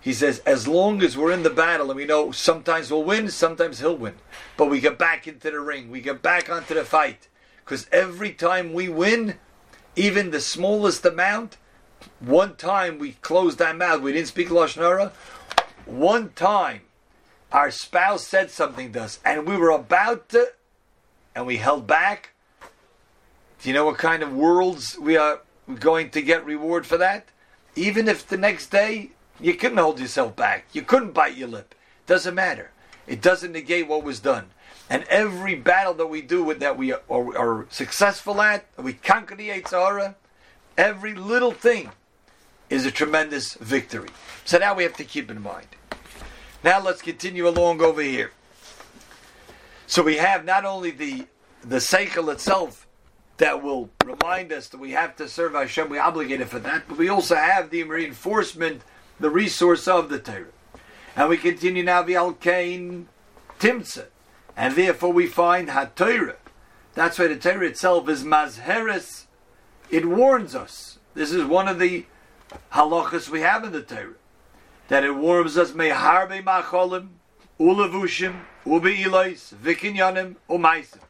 He 0.00 0.14
says, 0.14 0.40
as 0.40 0.66
long 0.66 1.02
as 1.02 1.16
we're 1.16 1.30
in 1.30 1.44
the 1.44 1.50
battle 1.50 1.90
and 1.90 1.96
we 1.96 2.06
know 2.06 2.32
sometimes 2.32 2.90
we'll 2.90 3.04
win, 3.04 3.28
sometimes 3.28 3.78
he'll 3.78 3.96
win, 3.96 4.14
but 4.56 4.68
we 4.68 4.80
get 4.80 4.98
back 4.98 5.28
into 5.28 5.50
the 5.50 5.60
ring, 5.60 5.90
we 5.90 6.00
get 6.00 6.22
back 6.22 6.50
onto 6.50 6.74
the 6.74 6.84
fight. 6.84 7.28
Because 7.64 7.86
every 7.92 8.32
time 8.32 8.72
we 8.72 8.88
win, 8.88 9.34
even 9.94 10.32
the 10.32 10.40
smallest 10.40 11.04
amount, 11.04 11.56
one 12.18 12.56
time 12.56 12.98
we 12.98 13.12
closed 13.12 13.62
our 13.62 13.74
mouth, 13.74 14.00
we 14.00 14.12
didn't 14.12 14.26
speak 14.26 14.48
Lashon 14.48 14.82
Hara, 14.82 15.12
one 15.86 16.30
time 16.30 16.80
our 17.52 17.70
spouse 17.70 18.26
said 18.26 18.50
something 18.50 18.92
to 18.92 19.02
us 19.02 19.20
and 19.24 19.46
we 19.46 19.56
were 19.56 19.70
about 19.70 20.28
to, 20.30 20.52
and 21.34 21.46
we 21.46 21.58
held 21.58 21.86
back. 21.86 22.30
Do 23.62 23.68
you 23.68 23.74
know 23.74 23.86
what 23.86 23.98
kind 23.98 24.22
of 24.22 24.34
worlds 24.34 24.98
we 24.98 25.16
are 25.16 25.40
going 25.78 26.10
to 26.10 26.22
get 26.22 26.44
reward 26.44 26.86
for 26.86 26.96
that? 26.98 27.26
Even 27.76 28.08
if 28.08 28.26
the 28.26 28.36
next 28.36 28.70
day 28.70 29.10
you 29.40 29.54
couldn't 29.54 29.78
hold 29.78 30.00
yourself 30.00 30.36
back, 30.36 30.66
you 30.72 30.82
couldn't 30.82 31.12
bite 31.12 31.36
your 31.36 31.48
lip. 31.48 31.74
Doesn't 32.06 32.34
matter. 32.34 32.70
It 33.06 33.22
doesn't 33.22 33.52
negate 33.52 33.88
what 33.88 34.04
was 34.04 34.20
done. 34.20 34.50
And 34.90 35.04
every 35.04 35.54
battle 35.54 35.94
that 35.94 36.08
we 36.08 36.22
do 36.22 36.42
with 36.42 36.60
that 36.60 36.76
we 36.76 36.92
are, 36.92 37.00
are 37.08 37.66
successful 37.70 38.40
at, 38.42 38.66
we 38.76 38.92
conquer 38.92 39.34
the 39.34 39.48
Yetzer 39.48 39.70
Hara, 39.70 40.16
every 40.76 41.14
little 41.14 41.52
thing 41.52 41.90
is 42.68 42.84
a 42.84 42.90
tremendous 42.90 43.54
victory. 43.54 44.08
So 44.44 44.58
now 44.58 44.74
we 44.74 44.82
have 44.82 44.96
to 44.96 45.04
keep 45.04 45.30
in 45.30 45.40
mind. 45.40 45.66
Now 46.64 46.80
let's 46.80 47.02
continue 47.02 47.48
along 47.48 47.80
over 47.80 48.02
here. 48.02 48.30
So 49.88 50.02
we 50.02 50.16
have 50.18 50.44
not 50.44 50.64
only 50.64 50.92
the 50.92 51.26
the 51.64 51.76
seichel 51.76 52.32
itself 52.32 52.86
that 53.38 53.62
will 53.62 53.90
remind 54.04 54.52
us 54.52 54.68
that 54.68 54.78
we 54.78 54.92
have 54.92 55.16
to 55.16 55.28
serve 55.28 55.54
Hashem, 55.54 55.88
we 55.88 55.98
are 55.98 56.06
obligated 56.06 56.48
for 56.48 56.58
that, 56.60 56.84
but 56.88 56.98
we 56.98 57.08
also 57.08 57.34
have 57.34 57.70
the 57.70 57.82
reinforcement, 57.82 58.82
the 59.18 59.30
resource 59.30 59.88
of 59.88 60.08
the 60.08 60.18
Torah. 60.18 60.46
And 61.16 61.28
we 61.28 61.36
continue 61.36 61.82
now 61.82 62.02
the 62.02 62.14
Alkain 62.14 63.06
Timtza. 63.58 64.06
And 64.56 64.74
therefore 64.74 65.12
we 65.12 65.26
find 65.26 65.68
HaTorah. 65.68 66.36
That's 66.94 67.18
why 67.18 67.26
the 67.28 67.36
Torah 67.36 67.66
itself 67.66 68.08
is 68.08 68.22
Mazheres. 68.22 69.26
It 69.90 70.06
warns 70.06 70.54
us. 70.54 70.98
This 71.14 71.32
is 71.32 71.44
one 71.44 71.68
of 71.68 71.78
the 71.78 72.06
halachas 72.72 73.28
we 73.28 73.40
have 73.40 73.64
in 73.64 73.72
the 73.72 73.82
Torah 73.82 74.14
that 74.92 75.04
it 75.04 75.16
warms 75.16 75.56
us 75.56 75.70
meharbe 75.70 76.44
macholim 76.44 77.08
ulavushim 77.58 78.34
ubeilois 78.66 79.54
vikinyanim 79.54 80.36
umaisim 80.50 81.00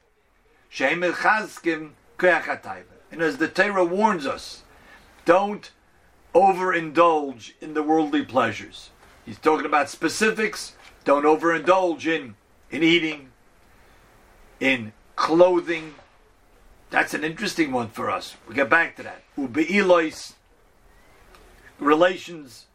sheim 0.72 1.12
chazkim 1.12 1.90
kreachatayva. 2.16 2.84
And 3.10 3.20
as 3.20 3.38
the 3.38 3.48
Torah 3.48 3.84
warns 3.84 4.24
us, 4.24 4.62
don't 5.24 5.72
overindulge 6.32 7.54
in 7.60 7.74
the 7.74 7.82
worldly 7.82 8.24
pleasures. 8.24 8.90
He's 9.26 9.40
talking 9.40 9.66
about 9.66 9.90
specifics. 9.90 10.76
Don't 11.02 11.24
overindulge 11.24 12.06
in 12.06 12.36
in 12.70 12.84
eating, 12.84 13.30
in 14.60 14.92
clothing. 15.16 15.96
That's 16.90 17.14
an 17.14 17.24
interesting 17.24 17.72
one 17.72 17.88
for 17.88 18.12
us. 18.12 18.36
We'll 18.46 18.54
get 18.54 18.70
back 18.70 18.94
to 18.98 19.02
that. 19.02 19.24
Ubeilois, 19.36 20.34
relations 21.80 22.66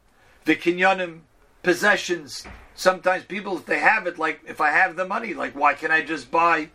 the 0.47 0.55
kinyanim, 0.55 1.19
possessions. 1.61 2.47
Sometimes 2.73 3.25
people, 3.25 3.57
if 3.57 3.65
they 3.65 3.79
have 3.79 4.07
it, 4.07 4.17
like 4.17 4.41
if 4.47 4.59
I 4.59 4.71
have 4.71 4.95
the 4.95 5.05
money, 5.05 5.33
like 5.35 5.53
why 5.55 5.75
can't 5.75 5.93
I 5.93 6.01
just 6.01 6.31
buy 6.31 6.69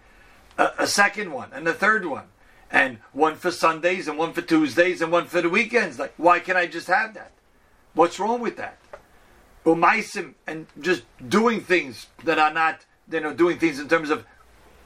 a, 0.58 0.70
a 0.80 0.86
second 0.86 1.32
one 1.32 1.48
and 1.52 1.66
a 1.66 1.74
third 1.74 2.04
one? 2.06 2.26
And 2.70 2.98
one 3.12 3.36
for 3.36 3.50
Sundays 3.50 4.08
and 4.08 4.16
one 4.16 4.32
for 4.32 4.40
Tuesdays 4.40 5.02
and 5.02 5.10
one 5.12 5.26
for 5.26 5.42
the 5.42 5.50
weekends. 5.50 5.98
Like, 5.98 6.14
why 6.16 6.40
can't 6.40 6.56
I 6.56 6.66
just 6.66 6.86
have 6.86 7.12
that? 7.14 7.32
What's 7.92 8.18
wrong 8.18 8.40
with 8.40 8.56
that? 8.56 8.78
Umaisim 9.66 10.34
and 10.46 10.66
just 10.80 11.02
doing 11.28 11.60
things 11.60 12.06
that 12.24 12.38
are 12.38 12.52
not, 12.52 12.86
you 13.10 13.20
know, 13.20 13.34
doing 13.34 13.58
things 13.58 13.78
in 13.78 13.88
terms 13.88 14.08
of 14.08 14.24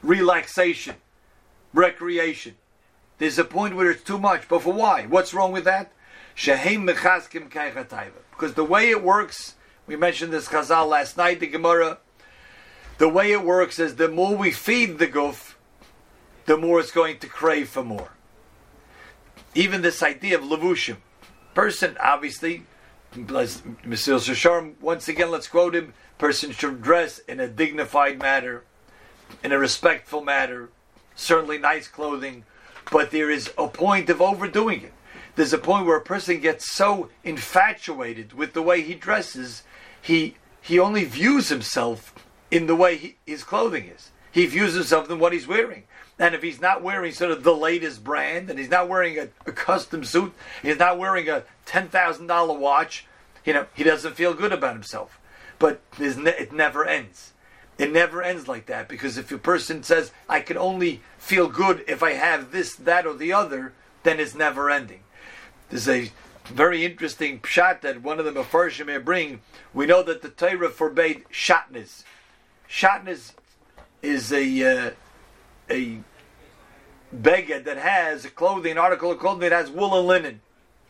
relaxation, 0.03 0.95
recreation. 1.73 2.55
There's 3.19 3.39
a 3.39 3.45
point 3.45 3.75
where 3.75 3.89
it's 3.89 4.03
too 4.03 4.19
much, 4.19 4.47
but 4.49 4.61
for 4.61 4.73
why? 4.73 5.05
What's 5.05 5.33
wrong 5.33 5.53
with 5.53 5.63
that? 5.63 5.91
Shehem 6.37 6.85
because 6.85 8.53
the 8.53 8.63
way 8.63 8.91
it 8.91 9.03
works, 9.03 9.55
we 9.87 9.95
mentioned 9.95 10.31
this 10.31 10.47
Chazal 10.47 10.87
last 10.87 11.17
night, 11.17 11.39
the 11.39 11.47
Gemara. 11.47 11.97
The 12.99 13.09
way 13.09 13.31
it 13.31 13.43
works 13.43 13.79
is 13.79 13.95
the 13.95 14.07
more 14.07 14.35
we 14.35 14.51
feed 14.51 14.99
the 14.99 15.07
guf, 15.07 15.55
the 16.45 16.55
more 16.55 16.79
it's 16.79 16.91
going 16.91 17.17
to 17.19 17.27
crave 17.27 17.69
for 17.69 17.83
more. 17.83 18.11
Even 19.55 19.81
this 19.81 20.03
idea 20.03 20.37
of 20.37 20.43
levushim, 20.43 20.97
person 21.55 21.97
obviously, 21.99 22.65
Mesilas 23.15 24.29
Yesharim, 24.29 24.79
once 24.79 25.07
again, 25.07 25.31
let's 25.31 25.47
quote 25.47 25.73
him: 25.73 25.95
person 26.19 26.51
should 26.51 26.83
dress 26.83 27.17
in 27.17 27.39
a 27.39 27.47
dignified 27.47 28.19
manner, 28.19 28.63
in 29.43 29.51
a 29.51 29.57
respectful 29.57 30.23
manner, 30.23 30.69
certainly 31.15 31.57
nice 31.57 31.87
clothing, 31.87 32.43
but 32.91 33.09
there 33.09 33.31
is 33.31 33.51
a 33.57 33.67
point 33.67 34.11
of 34.11 34.21
overdoing 34.21 34.83
it 34.83 34.93
there's 35.37 35.53
a 35.53 35.57
point 35.59 35.85
where 35.85 35.95
a 35.95 36.01
person 36.01 36.39
gets 36.39 36.69
so 36.69 37.09
infatuated 37.23 38.33
with 38.33 38.53
the 38.53 38.61
way 38.61 38.81
he 38.81 38.95
dresses, 38.95 39.63
he 40.01 40.35
he 40.61 40.79
only 40.79 41.05
views 41.05 41.47
himself 41.47 42.13
in 42.51 42.65
the 42.65 42.75
way 42.75 42.97
he, 42.97 43.15
his 43.25 43.43
clothing 43.43 43.85
is. 43.85 44.11
He 44.31 44.47
views 44.47 44.73
himself 44.73 45.09
in 45.09 45.19
what 45.19 45.31
he's 45.31 45.47
wearing. 45.47 45.83
And 46.19 46.33
if 46.33 46.41
he's 46.41 46.59
not 46.59 46.81
wearing 46.81 47.13
sort 47.13 47.31
of 47.31 47.43
the 47.43 47.55
latest 47.55 48.03
brand, 48.03 48.49
and 48.49 48.57
he's 48.57 48.69
not 48.69 48.89
wearing 48.89 49.19
a, 49.19 49.29
a 49.45 49.51
custom 49.51 50.03
suit, 50.03 50.33
he's 50.63 50.79
not 50.79 50.97
wearing 50.97 51.29
a 51.29 51.43
ten 51.65 51.87
thousand 51.87 52.27
dollar 52.27 52.57
watch, 52.57 53.05
you 53.45 53.53
know, 53.53 53.67
he 53.75 53.83
doesn't 53.83 54.15
feel 54.15 54.33
good 54.33 54.51
about 54.51 54.73
himself. 54.73 55.19
But 55.59 55.81
ne- 55.99 56.31
it 56.31 56.51
never 56.51 56.83
ends. 56.83 57.33
It 57.77 57.91
never 57.91 58.23
ends 58.23 58.47
like 58.47 58.65
that 58.65 58.89
because 58.89 59.19
if 59.19 59.31
a 59.31 59.37
person 59.37 59.83
says, 59.83 60.11
"I 60.27 60.39
can 60.39 60.57
only 60.57 61.01
feel 61.19 61.47
good 61.47 61.85
if 61.87 62.01
I 62.01 62.13
have 62.13 62.51
this, 62.51 62.73
that, 62.75 63.05
or 63.05 63.13
the 63.13 63.33
other," 63.33 63.73
then 64.07 64.19
it's 64.19 64.35
never 64.35 64.69
ending. 64.69 65.01
There's 65.69 65.89
a 65.89 66.09
very 66.45 66.85
interesting 66.85 67.39
pshat 67.39 67.81
that 67.81 68.01
one 68.01 68.19
of 68.19 68.25
the 68.25 68.31
Mefarshim 68.31 68.85
may 68.85 68.99
bring. 68.99 69.41
We 69.73 69.85
know 69.85 70.01
that 70.03 70.21
the 70.21 70.29
Torah 70.29 70.69
forbade 70.69 71.25
shatnez. 71.29 72.03
Shatnez 72.69 73.33
is 74.01 74.31
a 74.31 74.87
uh, 74.87 74.91
a 75.69 75.99
beged 77.13 77.65
that 77.65 77.77
has 77.77 78.23
a 78.23 78.29
clothing 78.29 78.77
article 78.77 79.11
of 79.11 79.19
clothing 79.19 79.41
that 79.41 79.51
has 79.51 79.69
wool 79.69 79.97
and 79.97 80.07
linen, 80.07 80.41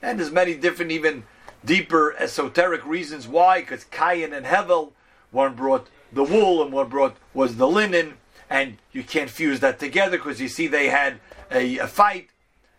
and 0.01 0.19
there's 0.19 0.31
many 0.31 0.53
different, 0.53 0.91
even 0.91 1.23
deeper 1.65 2.15
esoteric 2.19 2.85
reasons 2.85 3.27
why. 3.27 3.61
Because 3.61 3.83
Cain 3.85 4.31
and 4.31 4.45
Hevel, 4.45 4.91
one 5.31 5.55
brought 5.55 5.87
the 6.13 6.23
wool 6.23 6.61
and 6.61 6.71
one 6.71 6.87
brought 6.87 7.17
was 7.33 7.57
the 7.57 7.67
linen, 7.67 8.13
and 8.47 8.77
you 8.91 9.03
can't 9.03 9.31
fuse 9.31 9.59
that 9.61 9.79
together 9.79 10.17
because 10.17 10.39
you 10.39 10.47
see 10.47 10.67
they 10.67 10.89
had 10.89 11.19
a, 11.49 11.79
a 11.79 11.87
fight. 11.87 12.29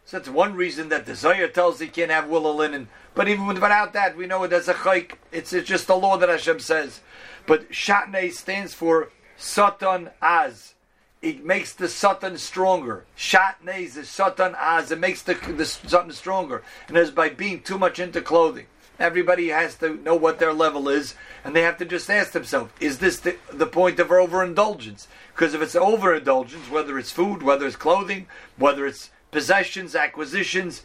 So 0.08 0.16
that's 0.16 0.30
one 0.30 0.54
reason 0.54 0.88
that 0.88 1.04
the 1.04 1.14
Zohar 1.14 1.48
tells 1.48 1.80
he 1.80 1.86
can't 1.86 2.10
have 2.10 2.30
wool 2.30 2.46
or 2.46 2.54
linen. 2.54 2.88
But 3.14 3.28
even 3.28 3.46
without 3.46 3.92
that, 3.92 4.16
we 4.16 4.24
know 4.24 4.42
it 4.44 4.54
as 4.54 4.66
a 4.66 4.72
chayk. 4.72 5.16
It's, 5.32 5.52
it's 5.52 5.68
just 5.68 5.86
the 5.86 5.98
law 5.98 6.16
that 6.16 6.30
Hashem 6.30 6.60
says. 6.60 7.00
But 7.46 7.70
Shatnei 7.70 8.32
stands 8.32 8.72
for 8.72 9.10
Satan 9.36 10.08
Az. 10.22 10.72
It 11.20 11.44
makes 11.44 11.74
the 11.74 11.88
Satan 11.88 12.38
stronger. 12.38 13.04
Shatnei 13.18 13.80
is 13.80 13.96
the 13.96 14.06
Satan 14.06 14.56
Az. 14.58 14.90
It 14.90 14.98
makes 14.98 15.20
the, 15.20 15.34
the 15.34 15.66
Satan 15.66 16.12
stronger. 16.12 16.62
And 16.88 16.96
it's 16.96 17.10
by 17.10 17.28
being 17.28 17.60
too 17.60 17.76
much 17.76 17.98
into 17.98 18.22
clothing. 18.22 18.64
Everybody 18.98 19.48
has 19.48 19.74
to 19.76 19.94
know 19.94 20.16
what 20.16 20.38
their 20.38 20.54
level 20.54 20.88
is, 20.88 21.16
and 21.44 21.54
they 21.54 21.62
have 21.62 21.76
to 21.78 21.84
just 21.84 22.10
ask 22.10 22.32
themselves, 22.32 22.72
is 22.80 22.98
this 22.98 23.20
the, 23.20 23.36
the 23.52 23.66
point 23.66 24.00
of 24.00 24.10
overindulgence? 24.10 25.06
Because 25.34 25.52
if 25.52 25.60
it's 25.60 25.76
overindulgence, 25.76 26.70
whether 26.70 26.98
it's 26.98 27.12
food, 27.12 27.42
whether 27.42 27.66
it's 27.66 27.76
clothing, 27.76 28.26
whether 28.56 28.86
it's 28.86 29.10
possessions, 29.30 29.94
acquisitions, 29.94 30.82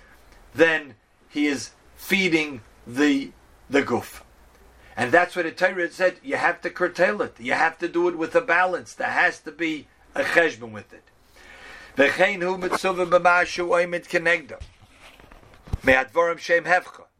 then 0.54 0.96
he 1.30 1.48
is 1.48 1.72
feeding 1.96 2.62
the 2.86 3.32
the 3.70 3.82
guf. 3.82 4.22
And 4.96 5.12
that's 5.12 5.36
what 5.36 5.46
the 5.46 5.52
Torah 5.52 5.90
said, 5.90 6.20
you 6.24 6.36
have 6.36 6.62
to 6.62 6.70
curtail 6.70 7.22
it. 7.22 7.36
You 7.40 7.54
have 7.54 7.80
to 7.80 7.88
do 7.88 8.08
it 8.10 8.18
with 8.18 8.36
a 8.36 8.42
balance. 8.42 8.94
There 8.94 9.08
has 9.08 9.40
to 9.42 9.52
be 9.52 9.88
a 10.14 10.22
cheshbon 10.22 10.72
with 10.72 10.94
it. 10.94 11.04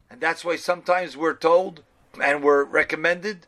And 0.08 0.20
that's 0.20 0.44
why 0.44 0.56
sometimes 0.56 1.16
we're 1.16 1.34
told 1.34 1.82
and 2.22 2.42
we're 2.42 2.64
recommended 2.64 3.46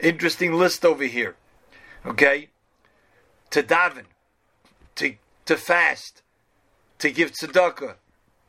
Interesting 0.00 0.52
list 0.52 0.84
over 0.84 1.04
here. 1.04 1.36
Okay? 2.06 2.48
To 3.50 3.62
daven, 3.62 4.04
to, 4.96 5.14
to 5.46 5.56
fast, 5.56 6.22
to 6.98 7.10
give 7.10 7.32
tzedakah, 7.32 7.94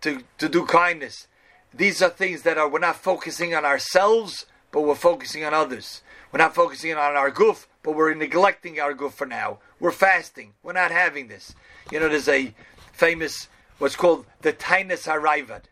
to, 0.02 0.24
to 0.38 0.50
do 0.50 0.66
kindness. 0.66 1.28
These 1.74 2.02
are 2.02 2.10
things 2.10 2.42
that 2.44 2.58
are, 2.58 2.68
we're 2.68 2.80
not 2.80 2.96
focusing 2.96 3.54
on 3.54 3.66
ourselves, 3.66 4.46
but 4.72 4.82
we're 4.82 4.96
focusing 4.96 5.44
on 5.44 5.54
others. 5.54 6.02
We're 6.32 6.40
not 6.40 6.56
focusing 6.56 6.92
on 6.92 7.16
our 7.16 7.32
guf, 7.32 7.66
but 7.84 7.96
we're 7.96 8.14
neglecting 8.14 8.80
our 8.80 8.94
guf 8.94 9.14
for 9.14 9.26
now. 9.26 9.60
We're 9.80 9.92
fasting. 9.92 10.54
We're 10.62 10.74
not 10.74 10.92
having 10.92 11.28
this. 11.28 11.56
You 11.92 12.00
know, 12.00 12.10
there's 12.10 12.28
a 12.28 12.54
famous 12.92 13.48
what's 13.80 13.96
called 13.96 14.26
the 14.42 14.54
Tainus 14.54 15.08
Haraivad. 15.08 15.64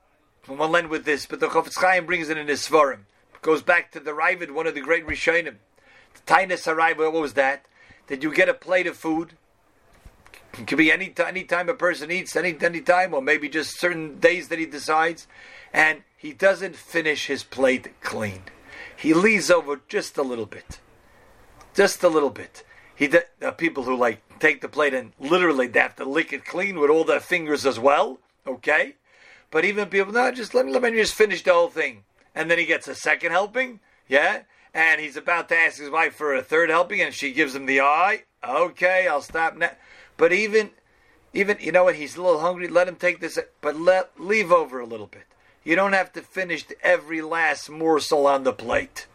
We'll 0.47 0.75
end 0.77 0.89
with 0.89 1.03
this, 1.03 1.25
but 1.25 1.39
the 1.39 1.47
Chofetz 1.47 1.77
Chaim 1.77 2.05
brings 2.05 2.29
it 2.29 2.37
in 2.37 2.47
his 2.47 2.65
Svarim. 2.65 3.01
Goes 3.41 3.61
back 3.61 3.91
to 3.91 3.99
the 3.99 4.11
Raivad, 4.11 4.51
one 4.51 4.65
of 4.65 4.75
the 4.75 4.81
great 4.81 5.05
Rishonim. 5.05 5.55
Tainus 6.25 6.65
Haraivad, 6.65 7.11
what 7.11 7.21
was 7.21 7.33
that? 7.33 7.65
That 8.07 8.23
you 8.23 8.33
get 8.33 8.49
a 8.49 8.53
plate 8.53 8.87
of 8.87 8.97
food. 8.97 9.33
It 10.57 10.65
could 10.65 10.77
be 10.77 10.91
any, 10.91 11.13
any 11.17 11.43
time 11.43 11.69
a 11.69 11.73
person 11.73 12.09
eats, 12.11 12.35
any, 12.35 12.55
any 12.61 12.81
time, 12.81 13.13
or 13.13 13.21
maybe 13.21 13.49
just 13.49 13.79
certain 13.79 14.19
days 14.19 14.47
that 14.47 14.59
he 14.59 14.65
decides, 14.65 15.27
and 15.73 16.03
he 16.17 16.33
doesn't 16.33 16.75
finish 16.75 17.27
his 17.27 17.43
plate 17.43 18.01
clean. 18.01 18.43
He 18.95 19.13
leaves 19.13 19.51
over 19.51 19.81
just 19.87 20.17
a 20.17 20.23
little 20.23 20.47
bit. 20.47 20.79
Just 21.75 22.03
a 22.03 22.09
little 22.09 22.31
bit. 22.31 22.63
He 22.95 23.07
are 23.43 23.51
people 23.51 23.83
who 23.83 23.95
like 23.95 24.21
take 24.39 24.61
the 24.61 24.67
plate 24.67 24.95
and 24.95 25.13
literally 25.19 25.67
they 25.67 25.79
have 25.79 25.95
to 25.97 26.05
lick 26.05 26.33
it 26.33 26.45
clean 26.45 26.79
with 26.79 26.89
all 26.89 27.03
their 27.03 27.19
fingers 27.19 27.65
as 27.65 27.77
well. 27.77 28.17
Okay, 28.47 28.95
but 29.51 29.65
even 29.65 29.87
people, 29.89 30.13
no, 30.13 30.31
just 30.31 30.55
let 30.55 30.65
me 30.65 30.71
let 30.71 30.81
me 30.81 30.91
just 30.91 31.13
finish 31.13 31.43
the 31.43 31.53
whole 31.53 31.69
thing, 31.69 32.03
and 32.33 32.49
then 32.49 32.57
he 32.57 32.65
gets 32.65 32.87
a 32.87 32.95
second 32.95 33.31
helping. 33.31 33.79
Yeah, 34.07 34.43
and 34.77 35.01
he's 35.01 35.17
about 35.17 35.49
to 35.49 35.57
ask 35.57 35.79
his 35.79 35.89
wife 35.89 36.13
for 36.13 36.35
a 36.35 36.43
third 36.43 36.69
helping, 36.69 37.01
and 37.01 37.11
she 37.11 37.33
gives 37.33 37.55
him 37.55 37.65
the 37.65 37.81
eye. 37.81 38.25
Okay, 38.47 39.07
I'll 39.07 39.23
stop 39.23 39.57
now. 39.57 39.71
But 40.17 40.31
even, 40.31 40.69
even 41.33 41.57
you 41.59 41.71
know 41.71 41.85
what? 41.85 41.95
He's 41.95 42.15
a 42.15 42.21
little 42.21 42.41
hungry. 42.41 42.67
Let 42.67 42.87
him 42.87 42.95
take 42.95 43.19
this, 43.19 43.39
but 43.59 43.75
let 43.75 44.11
leave 44.19 44.51
over 44.51 44.79
a 44.79 44.85
little 44.85 45.07
bit. 45.07 45.23
You 45.63 45.75
don't 45.75 45.93
have 45.93 46.13
to 46.13 46.21
finish 46.21 46.63
every 46.83 47.23
last 47.23 47.71
morsel 47.71 48.27
on 48.27 48.43
the 48.43 48.53
plate. 48.53 49.07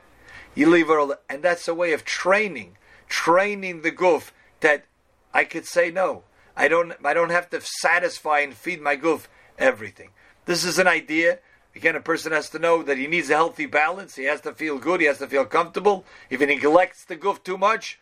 You 0.56 0.68
leave 0.68 0.90
it, 0.90 1.18
and 1.30 1.44
that's 1.44 1.68
a 1.68 1.74
way 1.74 1.92
of 1.92 2.04
training, 2.04 2.76
training 3.08 3.82
the 3.82 3.92
guf 3.92 4.32
that 4.60 4.84
I 5.32 5.44
could 5.44 5.64
say 5.64 5.92
no. 5.92 6.24
I 6.56 6.66
don't. 6.66 6.92
I 7.04 7.14
don't 7.14 7.30
have 7.30 7.48
to 7.50 7.60
satisfy 7.60 8.40
and 8.40 8.52
feed 8.52 8.80
my 8.80 8.96
guf 8.96 9.28
everything. 9.58 10.10
This 10.44 10.64
is 10.64 10.80
an 10.80 10.88
idea. 10.88 11.38
Again, 11.74 11.96
a 11.96 12.00
person 12.00 12.32
has 12.32 12.50
to 12.50 12.58
know 12.58 12.82
that 12.82 12.98
he 12.98 13.06
needs 13.06 13.30
a 13.30 13.34
healthy 13.34 13.66
balance. 13.66 14.16
He 14.16 14.24
has 14.24 14.42
to 14.42 14.52
feel 14.52 14.78
good. 14.78 15.00
He 15.00 15.06
has 15.06 15.18
to 15.18 15.26
feel 15.26 15.46
comfortable. 15.46 16.04
If 16.28 16.40
he 16.40 16.46
neglects 16.46 17.04
the 17.04 17.16
guf 17.16 17.42
too 17.42 17.56
much, 17.56 17.98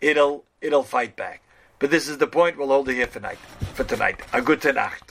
it'll 0.00 0.44
it'll 0.60 0.82
fight 0.82 1.16
back. 1.16 1.42
But 1.78 1.90
this 1.90 2.08
is 2.08 2.18
the 2.18 2.26
point. 2.26 2.56
We'll 2.56 2.68
hold 2.68 2.88
it 2.88 2.94
here 2.94 3.06
for 3.06 3.14
tonight. 3.14 3.38
For 3.74 3.84
tonight, 3.84 4.20
a 4.32 4.42
good 4.42 4.60
tonight. 4.60 5.02